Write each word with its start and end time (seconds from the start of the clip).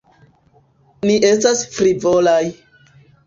Ni 1.09 1.17
estas 1.27 1.61
frivolaj. 1.75 2.41